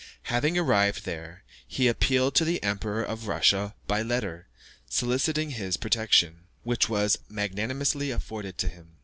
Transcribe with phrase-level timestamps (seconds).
[0.33, 4.47] Having arrived there, he appealed to the Emperor of Russia by letter,
[4.89, 8.95] soliciting his protection, which was magnanimously afforded to him.